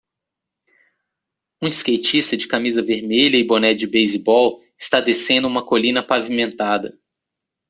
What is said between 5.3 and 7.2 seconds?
uma colina pavimentada.